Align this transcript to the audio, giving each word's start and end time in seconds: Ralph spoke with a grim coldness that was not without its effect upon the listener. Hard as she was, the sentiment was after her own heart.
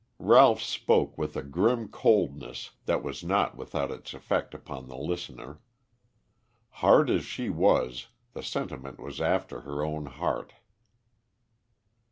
Ralph 0.17 0.63
spoke 0.63 1.15
with 1.15 1.37
a 1.37 1.43
grim 1.43 1.87
coldness 1.87 2.71
that 2.87 3.03
was 3.03 3.23
not 3.23 3.55
without 3.55 3.91
its 3.91 4.15
effect 4.15 4.55
upon 4.55 4.87
the 4.87 4.97
listener. 4.97 5.59
Hard 6.81 7.07
as 7.11 7.23
she 7.23 7.51
was, 7.51 8.07
the 8.33 8.41
sentiment 8.41 8.99
was 8.99 9.21
after 9.21 9.61
her 9.61 9.85
own 9.85 10.07
heart. 10.07 10.53